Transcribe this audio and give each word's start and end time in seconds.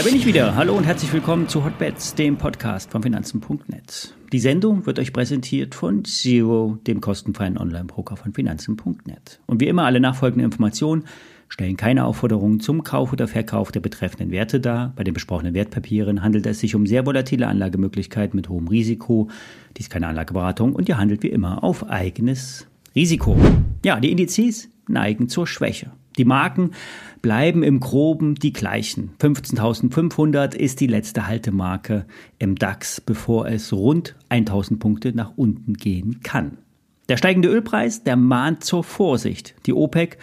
Da 0.00 0.02
bin 0.06 0.16
ich 0.16 0.24
wieder. 0.24 0.54
Hallo 0.54 0.74
und 0.74 0.84
herzlich 0.84 1.12
willkommen 1.12 1.46
zu 1.46 1.62
Hotbets, 1.62 2.14
dem 2.14 2.38
Podcast 2.38 2.90
von 2.90 3.02
Finanzen.net. 3.02 4.14
Die 4.32 4.38
Sendung 4.38 4.86
wird 4.86 4.98
euch 4.98 5.12
präsentiert 5.12 5.74
von 5.74 6.06
Zero, 6.06 6.78
dem 6.86 7.02
kostenfreien 7.02 7.58
Online-Broker 7.58 8.16
von 8.16 8.32
Finanzen.net. 8.32 9.40
Und 9.44 9.60
wie 9.60 9.68
immer 9.68 9.84
alle 9.84 10.00
nachfolgenden 10.00 10.46
Informationen 10.46 11.04
stellen 11.50 11.76
keine 11.76 12.06
Aufforderungen 12.06 12.60
zum 12.60 12.82
Kauf 12.82 13.12
oder 13.12 13.28
Verkauf 13.28 13.72
der 13.72 13.80
betreffenden 13.80 14.30
Werte 14.30 14.58
dar. 14.58 14.94
Bei 14.96 15.04
den 15.04 15.12
besprochenen 15.12 15.52
Wertpapieren 15.52 16.22
handelt 16.22 16.46
es 16.46 16.60
sich 16.60 16.74
um 16.74 16.86
sehr 16.86 17.04
volatile 17.04 17.46
Anlagemöglichkeiten 17.46 18.36
mit 18.36 18.48
hohem 18.48 18.68
Risiko. 18.68 19.28
Dies 19.76 19.84
ist 19.86 19.90
keine 19.90 20.06
Anlageberatung 20.06 20.74
und 20.74 20.88
ihr 20.88 20.96
handelt 20.96 21.22
wie 21.22 21.28
immer 21.28 21.62
auf 21.62 21.90
eigenes 21.90 22.66
Risiko. 22.94 23.36
Ja, 23.84 24.00
die 24.00 24.10
Indizes 24.10 24.69
neigen 24.90 25.28
zur 25.28 25.46
Schwäche. 25.46 25.92
Die 26.18 26.24
Marken 26.24 26.72
bleiben 27.22 27.62
im 27.62 27.80
Groben 27.80 28.34
die 28.34 28.52
gleichen. 28.52 29.10
15.500 29.20 30.54
ist 30.54 30.80
die 30.80 30.86
letzte 30.86 31.26
Haltemarke 31.26 32.04
im 32.38 32.56
DAX, 32.56 33.00
bevor 33.00 33.46
es 33.46 33.72
rund 33.72 34.16
1.000 34.28 34.78
Punkte 34.78 35.14
nach 35.14 35.32
unten 35.36 35.74
gehen 35.74 36.20
kann. 36.22 36.58
Der 37.08 37.16
steigende 37.16 37.48
Ölpreis, 37.48 38.04
der 38.04 38.16
mahnt 38.16 38.64
zur 38.64 38.84
Vorsicht. 38.84 39.54
Die 39.66 39.72
OPEC 39.72 40.18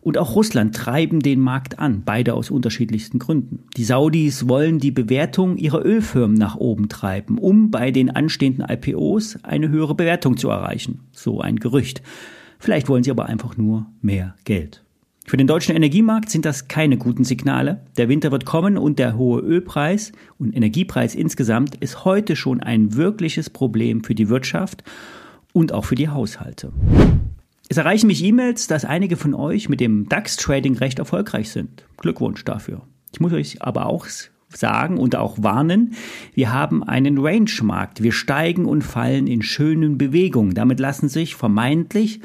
und 0.00 0.18
auch 0.18 0.36
Russland 0.36 0.76
treiben 0.76 1.20
den 1.20 1.40
Markt 1.40 1.78
an, 1.78 2.02
beide 2.04 2.34
aus 2.34 2.50
unterschiedlichsten 2.50 3.18
Gründen. 3.18 3.64
Die 3.76 3.84
Saudis 3.84 4.48
wollen 4.48 4.78
die 4.78 4.90
Bewertung 4.90 5.56
ihrer 5.56 5.84
Ölfirmen 5.84 6.36
nach 6.36 6.56
oben 6.56 6.88
treiben, 6.88 7.38
um 7.38 7.70
bei 7.70 7.90
den 7.90 8.10
anstehenden 8.10 8.66
IPOs 8.68 9.42
eine 9.44 9.70
höhere 9.70 9.94
Bewertung 9.94 10.36
zu 10.36 10.50
erreichen. 10.50 11.00
So 11.12 11.40
ein 11.40 11.56
Gerücht. 11.56 12.02
Vielleicht 12.64 12.88
wollen 12.88 13.04
sie 13.04 13.10
aber 13.10 13.26
einfach 13.26 13.58
nur 13.58 13.84
mehr 14.00 14.36
Geld. 14.44 14.82
Für 15.26 15.36
den 15.36 15.46
deutschen 15.46 15.76
Energiemarkt 15.76 16.30
sind 16.30 16.46
das 16.46 16.66
keine 16.66 16.96
guten 16.96 17.22
Signale. 17.22 17.84
Der 17.98 18.08
Winter 18.08 18.32
wird 18.32 18.46
kommen 18.46 18.78
und 18.78 18.98
der 18.98 19.18
hohe 19.18 19.42
Ölpreis 19.42 20.12
und 20.38 20.56
Energiepreis 20.56 21.14
insgesamt 21.14 21.74
ist 21.74 22.06
heute 22.06 22.36
schon 22.36 22.62
ein 22.62 22.96
wirkliches 22.96 23.50
Problem 23.50 24.02
für 24.02 24.14
die 24.14 24.30
Wirtschaft 24.30 24.82
und 25.52 25.72
auch 25.72 25.84
für 25.84 25.94
die 25.94 26.08
Haushalte. 26.08 26.72
Es 27.68 27.76
erreichen 27.76 28.06
mich 28.06 28.24
E-Mails, 28.24 28.66
dass 28.66 28.86
einige 28.86 29.18
von 29.18 29.34
euch 29.34 29.68
mit 29.68 29.80
dem 29.80 30.08
DAX-Trading 30.08 30.78
recht 30.78 30.98
erfolgreich 30.98 31.50
sind. 31.50 31.84
Glückwunsch 31.98 32.46
dafür. 32.46 32.80
Ich 33.12 33.20
muss 33.20 33.34
euch 33.34 33.60
aber 33.60 33.84
auch 33.84 34.06
sagen 34.48 34.96
und 34.96 35.16
auch 35.16 35.36
warnen, 35.42 35.92
wir 36.32 36.50
haben 36.50 36.82
einen 36.82 37.18
Range-Markt. 37.18 38.02
Wir 38.02 38.12
steigen 38.12 38.64
und 38.64 38.80
fallen 38.80 39.26
in 39.26 39.42
schönen 39.42 39.98
Bewegungen. 39.98 40.54
Damit 40.54 40.80
lassen 40.80 41.10
sich 41.10 41.34
vermeintlich 41.34 42.20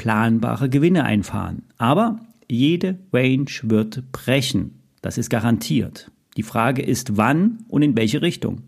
planbare 0.00 0.70
Gewinne 0.70 1.04
einfahren. 1.04 1.64
Aber 1.76 2.20
jede 2.48 2.98
Range 3.12 3.50
wird 3.64 4.10
brechen. 4.12 4.80
Das 5.02 5.18
ist 5.18 5.28
garantiert. 5.28 6.10
Die 6.38 6.42
Frage 6.42 6.80
ist, 6.80 7.18
wann 7.18 7.58
und 7.68 7.82
in 7.82 7.94
welche 7.98 8.22
Richtung. 8.22 8.62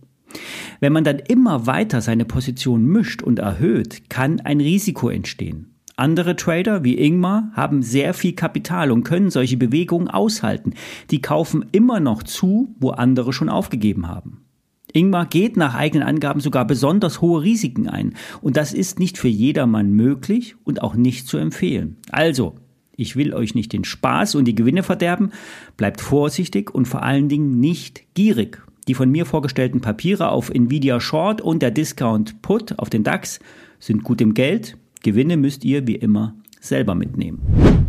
Wenn 0.81 0.93
man 0.93 1.05
dann 1.05 1.21
immer 1.21 1.67
weiter 1.67 2.03
seine 2.03 2.27
Position 2.27 2.85
mischt 2.85 3.23
und 3.23 3.39
erhöht, 3.39 4.11
kann 4.11 4.41
ein 4.41 4.61
Risiko 4.61 5.09
entstehen. 5.09 5.75
Andere 5.97 6.37
Trader 6.37 6.85
wie 6.85 6.99
Ingmar 6.99 7.51
haben 7.55 7.83
sehr 7.83 8.13
viel 8.13 8.35
Kapital 8.35 8.91
und 8.91 9.03
können 9.03 9.31
solche 9.31 9.57
Bewegungen 9.57 10.09
aushalten. 10.09 10.75
Die 11.11 11.23
kaufen 11.23 11.65
immer 11.73 11.99
noch 11.99 12.25
zu, 12.25 12.75
wo 12.79 12.91
andere 12.91 13.33
schon 13.33 13.49
aufgegeben 13.49 14.07
haben. 14.07 14.45
Ingmar 14.93 15.27
geht 15.27 15.57
nach 15.57 15.75
eigenen 15.75 16.07
Angaben 16.07 16.41
sogar 16.41 16.67
besonders 16.67 17.21
hohe 17.21 17.43
Risiken 17.43 17.89
ein. 17.89 18.15
Und 18.41 18.57
das 18.57 18.73
ist 18.73 18.99
nicht 18.99 19.19
für 19.19 19.29
jedermann 19.29 19.93
möglich 19.93 20.57
und 20.65 20.83
auch 20.83 20.95
nicht 20.95 21.27
zu 21.27 21.39
empfehlen. 21.39 21.97
Also, 22.11 22.57
ich 22.97 23.17
will 23.17 23.35
euch 23.35 23.55
nicht 23.55 23.73
den 23.73 23.85
Spaß 23.85 24.35
und 24.35 24.45
die 24.45 24.55
Gewinne 24.55 24.83
verderben. 24.83 25.33
Bleibt 25.77 26.01
vorsichtig 26.01 26.75
und 26.75 26.87
vor 26.87 27.03
allen 27.03 27.29
Dingen 27.29 27.59
nicht 27.59 28.03
gierig. 28.15 28.63
Die 28.89 28.95
von 28.95 29.11
mir 29.11 29.27
vorgestellten 29.27 29.81
Papiere 29.81 30.29
auf 30.29 30.51
Nvidia 30.51 31.01
Short 31.01 31.41
und 31.41 31.63
der 31.63 31.71
Discount 31.71 32.43
Put 32.43 32.79
auf 32.79 32.91
den 32.91 33.05
DAX 33.05 33.41
sind 33.79 34.03
gut 34.03 34.21
im 34.21 34.35
Geld. 34.35 34.77
Gewinne 35.03 35.37
müsst 35.37 35.65
ihr 35.65 35.87
wie 35.87 35.97
immer 35.97 36.35
selber 36.61 36.95
mitnehmen. 36.95 37.82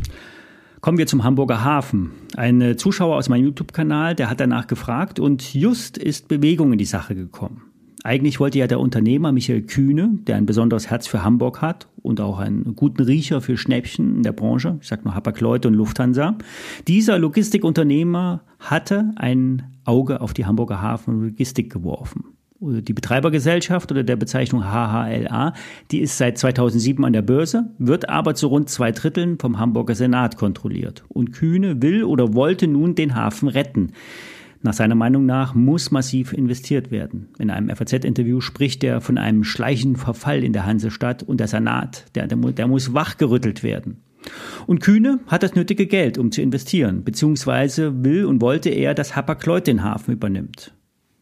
Kommen 0.83 0.97
wir 0.97 1.07
zum 1.07 1.23
Hamburger 1.23 1.63
Hafen. 1.63 2.11
Ein 2.35 2.77
Zuschauer 2.77 3.15
aus 3.15 3.29
meinem 3.29 3.45
YouTube-Kanal, 3.45 4.15
der 4.15 4.29
hat 4.29 4.41
danach 4.41 4.67
gefragt 4.67 5.17
und 5.17 5.53
just 5.53 5.97
ist 5.97 6.27
Bewegung 6.27 6.73
in 6.73 6.77
die 6.77 6.83
Sache 6.83 7.15
gekommen. 7.15 7.61
Eigentlich 8.03 8.41
wollte 8.41 8.59
ja 8.59 8.67
der 8.67 8.81
Unternehmer 8.81 9.31
Michael 9.31 9.61
Kühne, 9.61 10.09
der 10.27 10.35
ein 10.35 10.45
besonderes 10.45 10.89
Herz 10.89 11.07
für 11.07 11.23
Hamburg 11.23 11.61
hat 11.61 11.87
und 12.01 12.19
auch 12.19 12.37
einen 12.37 12.75
guten 12.75 13.01
Riecher 13.01 13.39
für 13.39 13.55
Schnäppchen 13.55 14.17
in 14.17 14.23
der 14.23 14.33
Branche, 14.33 14.77
ich 14.81 14.89
sag 14.89 15.05
nur 15.05 15.15
Hapag-Lloyd 15.15 15.65
und 15.65 15.73
Lufthansa, 15.73 16.37
dieser 16.85 17.17
Logistikunternehmer 17.17 18.41
hatte 18.59 19.13
ein 19.15 19.77
Auge 19.85 20.19
auf 20.19 20.33
die 20.33 20.45
Hamburger 20.45 20.81
Hafen 20.81 21.29
Logistik 21.29 21.71
geworfen. 21.71 22.32
Die 22.65 22.93
Betreibergesellschaft 22.93 23.91
oder 23.91 24.03
der 24.03 24.15
Bezeichnung 24.15 24.63
HHLA, 24.63 25.53
die 25.91 25.99
ist 25.99 26.17
seit 26.17 26.37
2007 26.37 27.03
an 27.03 27.11
der 27.11 27.21
Börse, 27.21 27.65
wird 27.77 28.07
aber 28.07 28.35
zu 28.35 28.47
rund 28.47 28.69
zwei 28.69 28.93
Dritteln 28.93 29.37
vom 29.37 29.59
Hamburger 29.59 29.95
Senat 29.95 30.37
kontrolliert. 30.37 31.03
Und 31.09 31.33
Kühne 31.33 31.81
will 31.81 32.05
oder 32.05 32.33
wollte 32.33 32.67
nun 32.67 32.95
den 32.95 33.15
Hafen 33.15 33.49
retten. 33.49 33.91
Nach 34.61 34.73
seiner 34.73 34.95
Meinung 34.95 35.25
nach 35.25 35.53
muss 35.53 35.91
massiv 35.91 36.31
investiert 36.31 36.89
werden. 36.89 37.27
In 37.37 37.49
einem 37.49 37.75
FAZ-Interview 37.75 38.39
spricht 38.39 38.81
er 38.85 39.01
von 39.01 39.17
einem 39.17 39.43
schleichenden 39.43 39.97
Verfall 39.97 40.41
in 40.41 40.53
der 40.53 40.65
Hansestadt 40.65 41.21
und 41.21 41.41
der 41.41 41.49
Senat, 41.49 42.05
der, 42.15 42.27
der, 42.27 42.37
der 42.37 42.67
muss 42.67 42.93
wachgerüttelt 42.93 43.63
werden. 43.63 44.03
Und 44.67 44.79
Kühne 44.79 45.19
hat 45.27 45.43
das 45.43 45.55
nötige 45.55 45.85
Geld, 45.85 46.17
um 46.17 46.31
zu 46.31 46.41
investieren, 46.41 47.03
beziehungsweise 47.03 48.05
will 48.05 48.23
und 48.23 48.41
wollte 48.41 48.69
er, 48.69 48.93
dass 48.93 49.17
Hapag-Lloyd 49.17 49.67
den 49.67 49.83
Hafen 49.83 50.13
übernimmt. 50.13 50.73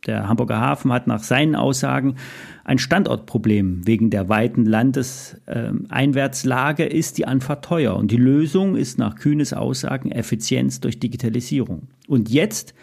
Der 0.08 0.28
Hamburger 0.28 0.60
Hafen 0.60 0.92
hat 0.92 1.06
nach 1.06 1.22
seinen 1.22 1.56
Aussagen 1.56 2.16
ein 2.64 2.80
Standortproblem. 2.80 3.86
Wegen 3.86 4.10
der 4.10 4.30
weiten 4.30 4.66
Landeseinwärtslage 4.66 6.86
äh, 6.86 6.98
ist 6.98 7.20
die 7.20 7.28
Anfahrt 7.28 7.66
teuer 7.66 7.96
und 7.96 8.10
die 8.10 8.18
Lösung 8.18 8.76
ist 8.76 8.98
nach 8.98 9.14
Kühnes 9.16 9.54
Aussagen 9.54 10.12
Effizienz 10.12 10.80
durch 10.80 11.00
Digitalisierung. 11.00 11.90
Und 12.08 12.32
jetzt 12.32 12.74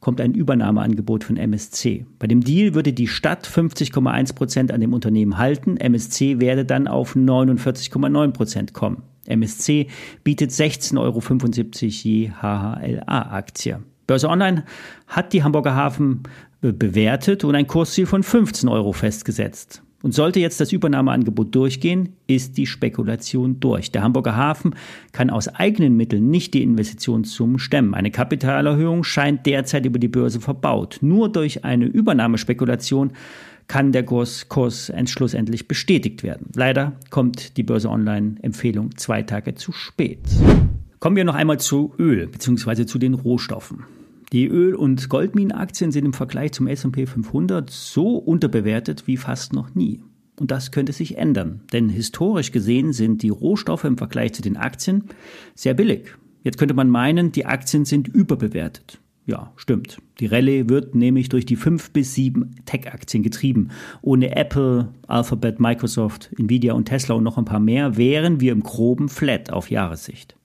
kommt 0.00 0.20
ein 0.20 0.34
Übernahmeangebot 0.34 1.24
von 1.24 1.38
MSC. 1.38 2.04
Bei 2.18 2.26
dem 2.26 2.42
Deal 2.42 2.74
würde 2.74 2.92
die 2.92 3.08
Stadt 3.08 3.48
50,1 3.48 4.34
Prozent 4.34 4.70
an 4.70 4.82
dem 4.82 4.92
Unternehmen 4.92 5.38
halten. 5.38 5.78
MSC 5.78 6.38
werde 6.38 6.66
dann 6.66 6.86
auf 6.86 7.16
49,9 7.16 8.32
Prozent 8.32 8.74
kommen. 8.74 9.04
MSC 9.26 9.86
bietet 10.22 10.50
16,75 10.50 10.98
Euro 10.98 11.22
je 11.80 12.30
HHLA-Aktie. 12.42 13.80
Börse 14.08 14.28
Online 14.28 14.64
hat 15.06 15.34
die 15.34 15.44
Hamburger 15.44 15.76
Hafen 15.76 16.22
bewertet 16.62 17.44
und 17.44 17.54
ein 17.54 17.66
Kursziel 17.66 18.06
von 18.06 18.22
15 18.22 18.68
Euro 18.68 18.92
festgesetzt. 18.92 19.82
Und 20.02 20.14
sollte 20.14 20.40
jetzt 20.40 20.60
das 20.60 20.72
Übernahmeangebot 20.72 21.54
durchgehen, 21.54 22.14
ist 22.26 22.56
die 22.56 22.66
Spekulation 22.66 23.60
durch. 23.60 23.92
Der 23.92 24.02
Hamburger 24.02 24.34
Hafen 24.34 24.76
kann 25.12 25.28
aus 25.28 25.48
eigenen 25.48 25.96
Mitteln 25.96 26.30
nicht 26.30 26.54
die 26.54 26.62
Investitionssummen 26.62 27.58
stemmen. 27.58 27.94
Eine 27.94 28.10
Kapitalerhöhung 28.10 29.04
scheint 29.04 29.44
derzeit 29.44 29.84
über 29.84 29.98
die 29.98 30.08
Börse 30.08 30.40
verbaut. 30.40 30.98
Nur 31.02 31.30
durch 31.30 31.64
eine 31.64 31.84
Übernahmespekulation 31.84 33.12
kann 33.66 33.92
der 33.92 34.04
Kurs, 34.04 34.48
Kurs 34.48 34.90
schlussendlich 35.04 35.68
bestätigt 35.68 36.22
werden. 36.22 36.46
Leider 36.54 36.92
kommt 37.10 37.58
die 37.58 37.62
Börse 37.62 37.90
Online 37.90 38.36
Empfehlung 38.40 38.96
zwei 38.96 39.22
Tage 39.22 39.54
zu 39.54 39.72
spät. 39.72 40.20
Kommen 41.00 41.16
wir 41.16 41.24
noch 41.24 41.34
einmal 41.34 41.60
zu 41.60 41.92
Öl 41.98 42.26
bzw. 42.26 42.86
zu 42.86 42.98
den 42.98 43.14
Rohstoffen. 43.14 43.84
Die 44.32 44.46
Öl- 44.46 44.74
und 44.74 45.08
Goldminenaktien 45.08 45.90
sind 45.90 46.04
im 46.04 46.12
Vergleich 46.12 46.52
zum 46.52 46.66
S&P 46.66 47.06
500 47.06 47.70
so 47.70 48.16
unterbewertet 48.16 49.06
wie 49.06 49.16
fast 49.16 49.54
noch 49.54 49.74
nie. 49.74 50.02
Und 50.38 50.50
das 50.50 50.70
könnte 50.70 50.92
sich 50.92 51.16
ändern, 51.16 51.62
denn 51.72 51.88
historisch 51.88 52.52
gesehen 52.52 52.92
sind 52.92 53.22
die 53.22 53.30
Rohstoffe 53.30 53.84
im 53.84 53.98
Vergleich 53.98 54.34
zu 54.34 54.42
den 54.42 54.56
Aktien 54.56 55.04
sehr 55.54 55.74
billig. 55.74 56.14
Jetzt 56.44 56.58
könnte 56.58 56.74
man 56.74 56.90
meinen, 56.90 57.32
die 57.32 57.46
Aktien 57.46 57.84
sind 57.84 58.06
überbewertet. 58.06 59.00
Ja, 59.26 59.52
stimmt. 59.56 59.98
Die 60.20 60.26
Rallye 60.26 60.70
wird 60.70 60.94
nämlich 60.94 61.28
durch 61.28 61.44
die 61.44 61.56
fünf 61.56 61.90
bis 61.90 62.14
sieben 62.14 62.54
Tech-Aktien 62.64 63.22
getrieben. 63.22 63.68
Ohne 64.00 64.34
Apple, 64.34 64.88
Alphabet, 65.06 65.60
Microsoft, 65.60 66.30
Nvidia 66.38 66.72
und 66.72 66.86
Tesla 66.86 67.14
und 67.14 67.24
noch 67.24 67.36
ein 67.36 67.44
paar 67.44 67.60
mehr 67.60 67.98
wären 67.98 68.40
wir 68.40 68.52
im 68.52 68.62
groben 68.62 69.10
Flat 69.10 69.52
auf 69.52 69.70
Jahressicht. 69.70 70.37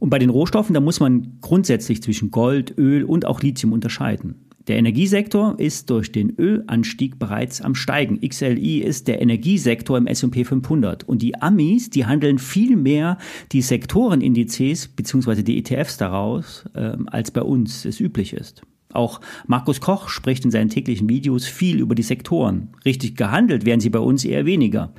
Und 0.00 0.10
bei 0.10 0.18
den 0.18 0.30
Rohstoffen, 0.30 0.74
da 0.74 0.80
muss 0.80 0.98
man 0.98 1.38
grundsätzlich 1.40 2.02
zwischen 2.02 2.32
Gold, 2.32 2.76
Öl 2.76 3.04
und 3.04 3.26
auch 3.26 3.42
Lithium 3.42 3.72
unterscheiden. 3.72 4.46
Der 4.66 4.76
Energiesektor 4.76 5.58
ist 5.58 5.90
durch 5.90 6.10
den 6.12 6.38
Ölanstieg 6.38 7.18
bereits 7.18 7.60
am 7.60 7.74
Steigen. 7.74 8.20
XLI 8.20 8.78
ist 8.78 9.08
der 9.08 9.20
Energiesektor 9.20 9.98
im 9.98 10.06
S&P 10.06 10.44
500 10.44 11.04
und 11.04 11.22
die 11.22 11.40
Amis, 11.40 11.90
die 11.90 12.06
handeln 12.06 12.38
viel 12.38 12.76
mehr 12.76 13.18
die 13.52 13.62
Sektorenindizes 13.62 14.88
bzw. 14.88 15.42
die 15.42 15.58
ETFs 15.58 15.96
daraus, 15.96 16.64
äh, 16.74 16.92
als 17.06 17.30
bei 17.30 17.42
uns 17.42 17.84
es 17.84 18.00
üblich 18.00 18.32
ist. 18.32 18.62
Auch 18.92 19.20
Markus 19.46 19.80
Koch 19.80 20.08
spricht 20.08 20.44
in 20.44 20.50
seinen 20.50 20.68
täglichen 20.68 21.08
Videos 21.08 21.46
viel 21.46 21.78
über 21.78 21.94
die 21.94 22.02
Sektoren. 22.02 22.68
Richtig 22.84 23.16
gehandelt 23.16 23.64
werden 23.64 23.80
sie 23.80 23.90
bei 23.90 24.00
uns 24.00 24.24
eher 24.24 24.46
weniger. 24.46 24.92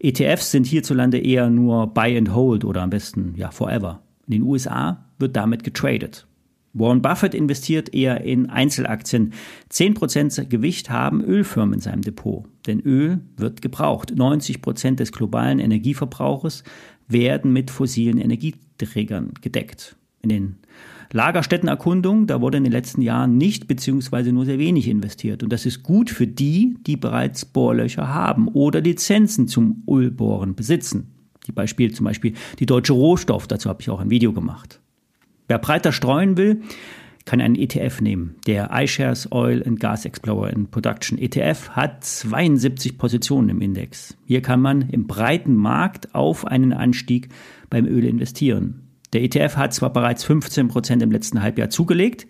ETFs 0.00 0.50
sind 0.50 0.66
hierzulande 0.66 1.18
eher 1.18 1.50
nur 1.50 1.88
Buy 1.88 2.16
and 2.16 2.34
Hold 2.34 2.64
oder 2.64 2.82
am 2.82 2.90
besten 2.90 3.34
ja 3.36 3.50
Forever. 3.50 4.02
In 4.26 4.32
den 4.32 4.42
USA 4.42 5.04
wird 5.18 5.36
damit 5.36 5.64
getradet. 5.64 6.26
Warren 6.74 7.02
Buffett 7.02 7.34
investiert 7.34 7.94
eher 7.94 8.22
in 8.22 8.50
Einzelaktien. 8.50 9.32
10% 9.70 10.46
Gewicht 10.46 10.90
haben 10.90 11.22
Ölfirmen 11.22 11.74
in 11.74 11.80
seinem 11.80 12.02
Depot. 12.02 12.44
Denn 12.66 12.80
Öl 12.80 13.20
wird 13.36 13.62
gebraucht. 13.62 14.12
90% 14.12 14.96
des 14.96 15.12
globalen 15.12 15.60
Energieverbrauches 15.60 16.64
werden 17.06 17.52
mit 17.52 17.70
fossilen 17.70 18.18
Energieträgern 18.18 19.34
gedeckt. 19.40 19.96
In 20.20 20.30
den 20.30 20.56
Lagerstättenerkundungen, 21.12 22.26
da 22.26 22.40
wurde 22.40 22.58
in 22.58 22.64
den 22.64 22.72
letzten 22.72 23.02
Jahren 23.02 23.36
nicht 23.38 23.68
bzw. 23.68 24.32
nur 24.32 24.44
sehr 24.44 24.58
wenig 24.58 24.88
investiert. 24.88 25.44
Und 25.44 25.52
das 25.52 25.66
ist 25.66 25.84
gut 25.84 26.10
für 26.10 26.26
die, 26.26 26.76
die 26.86 26.96
bereits 26.96 27.44
Bohrlöcher 27.44 28.12
haben 28.12 28.48
oder 28.48 28.80
Lizenzen 28.80 29.46
zum 29.46 29.84
Ölbohren 29.88 30.56
besitzen. 30.56 31.13
Die 31.46 31.52
Beispiel 31.52 31.92
zum 31.92 32.04
Beispiel 32.04 32.34
die 32.58 32.66
Deutsche 32.66 32.92
Rohstoff, 32.92 33.46
dazu 33.46 33.68
habe 33.68 33.82
ich 33.82 33.90
auch 33.90 34.00
ein 34.00 34.10
Video 34.10 34.32
gemacht. 34.32 34.80
Wer 35.48 35.58
breiter 35.58 35.92
streuen 35.92 36.36
will, 36.36 36.62
kann 37.24 37.40
einen 37.40 37.54
ETF 37.54 38.00
nehmen. 38.00 38.36
Der 38.46 38.70
iShares 38.72 39.30
Oil 39.32 39.62
and 39.66 39.80
Gas 39.80 40.04
Explorer 40.04 40.50
in 40.50 40.70
Production 40.70 41.18
ETF 41.18 41.70
hat 41.70 42.04
72 42.04 42.98
Positionen 42.98 43.48
im 43.48 43.60
Index. 43.60 44.16
Hier 44.26 44.42
kann 44.42 44.60
man 44.60 44.88
im 44.90 45.06
breiten 45.06 45.54
Markt 45.54 46.14
auf 46.14 46.46
einen 46.46 46.72
Anstieg 46.72 47.28
beim 47.70 47.86
Öl 47.86 48.04
investieren. 48.04 48.82
Der 49.12 49.22
ETF 49.22 49.56
hat 49.56 49.74
zwar 49.74 49.92
bereits 49.92 50.24
15 50.24 50.68
Prozent 50.68 51.02
im 51.02 51.12
letzten 51.12 51.42
Halbjahr 51.42 51.70
zugelegt, 51.70 52.26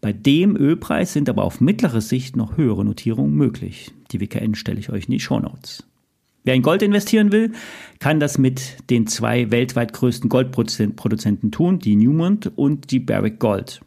bei 0.00 0.12
dem 0.12 0.56
Ölpreis 0.56 1.14
sind 1.14 1.28
aber 1.28 1.42
auf 1.44 1.60
mittlere 1.60 2.00
Sicht 2.00 2.36
noch 2.36 2.56
höhere 2.56 2.84
Notierungen 2.84 3.34
möglich. 3.34 3.92
Die 4.12 4.20
WKN 4.20 4.54
stelle 4.54 4.78
ich 4.78 4.90
euch 4.90 5.06
in 5.06 5.12
die 5.12 5.20
Show 5.20 5.40
Notes. 5.40 5.84
Wer 6.46 6.54
in 6.54 6.62
Gold 6.62 6.80
investieren 6.82 7.32
will, 7.32 7.50
kann 7.98 8.20
das 8.20 8.38
mit 8.38 8.88
den 8.88 9.08
zwei 9.08 9.50
weltweit 9.50 9.92
größten 9.92 10.30
Goldproduzenten 10.30 11.50
tun, 11.50 11.80
die 11.80 11.96
Newmont 11.96 12.52
und 12.54 12.92
die 12.92 13.00
Barrick 13.00 13.40
Gold. 13.40 13.80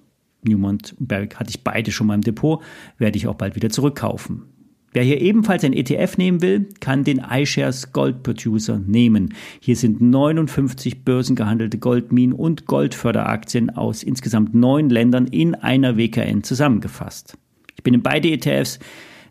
Newmont 0.43 0.93
und 0.99 1.07
Barrick 1.07 1.37
hatte 1.37 1.51
ich 1.51 1.63
beide 1.63 1.93
schon 1.93 2.07
mal 2.07 2.15
im 2.15 2.21
Depot, 2.21 2.61
werde 2.97 3.17
ich 3.17 3.27
auch 3.27 3.35
bald 3.35 3.55
wieder 3.55 3.69
zurückkaufen. 3.69 4.43
Wer 4.91 5.03
hier 5.03 5.21
ebenfalls 5.21 5.63
ein 5.63 5.71
ETF 5.71 6.17
nehmen 6.17 6.41
will, 6.41 6.67
kann 6.81 7.05
den 7.05 7.19
iShares 7.19 7.93
Gold 7.93 8.23
Producer 8.23 8.77
nehmen. 8.77 9.35
Hier 9.61 9.77
sind 9.77 10.01
59 10.01 11.05
börsengehandelte 11.05 11.77
Goldminen 11.77 12.33
und 12.33 12.65
Goldförderaktien 12.65 13.69
aus 13.69 14.03
insgesamt 14.03 14.53
neun 14.53 14.89
Ländern 14.89 15.27
in 15.27 15.55
einer 15.55 15.95
WKN 15.95 16.43
zusammengefasst. 16.43 17.37
Ich 17.77 17.83
bin 17.83 17.93
in 17.93 18.03
beide 18.03 18.29
ETFs 18.29 18.79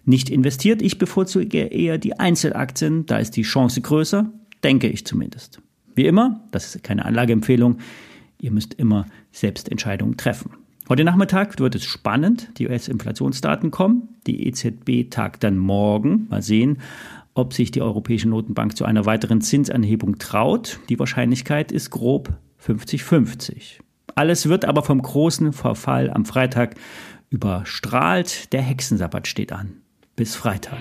nicht 0.09 0.31
investiert. 0.31 0.83
Ich 0.83 0.99
bevorzuge 0.99 1.59
eher 1.59 1.99
die 1.99 2.19
Einzelaktien, 2.19 3.07
da 3.07 3.19
ist 3.19 3.37
die 3.37 3.43
Chance 3.43 3.81
größer, 3.81 4.33
denke 4.65 4.89
ich 4.89 5.05
zumindest. 5.05 5.61
Wie 5.95 6.07
immer, 6.07 6.41
das 6.51 6.75
ist 6.75 6.83
keine 6.83 7.05
Anlageempfehlung, 7.05 7.79
ihr 8.41 8.51
müsst 8.51 8.75
immer 8.75 9.07
selbst 9.31 9.71
Entscheidungen 9.71 10.17
treffen. 10.17 10.51
Heute 10.89 11.05
Nachmittag 11.05 11.59
wird 11.59 11.75
es 11.75 11.85
spannend. 11.85 12.49
Die 12.57 12.67
US-Inflationsdaten 12.67 13.71
kommen. 13.71 14.09
Die 14.27 14.47
EZB 14.47 15.11
tagt 15.11 15.45
dann 15.45 15.59
morgen. 15.59 16.27
Mal 16.31 16.41
sehen, 16.41 16.79
ob 17.35 17.53
sich 17.53 17.71
die 17.71 17.83
Europäische 17.83 18.29
Notenbank 18.29 18.75
zu 18.75 18.87
einer 18.87 19.05
weiteren 19.05 19.43
Zinsanhebung 19.43 20.17
traut. 20.17 20.81
Die 20.89 20.99
Wahrscheinlichkeit 20.99 21.73
ist 21.73 21.91
grob 21.91 22.39
50-50. 22.65 23.81
Alles 24.15 24.49
wird 24.49 24.65
aber 24.65 24.83
vom 24.83 25.03
großen 25.03 25.53
Verfall 25.53 26.09
am 26.09 26.25
Freitag 26.25 26.77
überstrahlt. 27.29 28.53
Der 28.55 28.63
Hexensabbat 28.63 29.27
steht 29.27 29.53
an 29.53 29.83
bis 30.19 30.35
Freitag. 30.35 30.81